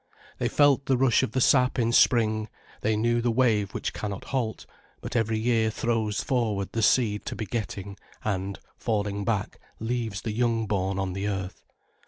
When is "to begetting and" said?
7.27-8.59